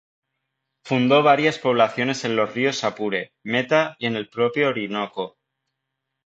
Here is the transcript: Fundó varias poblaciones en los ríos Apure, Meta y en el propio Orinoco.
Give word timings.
Fundó 0.83 1.21
varias 1.21 1.59
poblaciones 1.59 2.25
en 2.25 2.35
los 2.35 2.55
ríos 2.55 2.83
Apure, 2.83 3.33
Meta 3.43 3.95
y 3.99 4.07
en 4.07 4.15
el 4.15 4.29
propio 4.29 4.69
Orinoco. 4.69 5.37